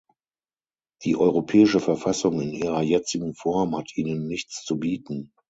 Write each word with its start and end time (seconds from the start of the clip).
Die 1.03 1.15
europäische 1.15 1.79
Verfassung 1.79 2.41
in 2.41 2.49
ihrer 2.53 2.81
jetzigen 2.81 3.35
Form 3.35 3.77
hat 3.77 3.95
ihnen 3.95 4.25
nichts 4.25 4.65
zu 4.65 4.79
bieten. 4.79 5.31